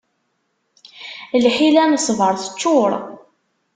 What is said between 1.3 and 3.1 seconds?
Lḥila n ssbaṛ teččur.